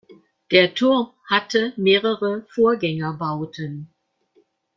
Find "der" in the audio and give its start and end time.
0.49-0.73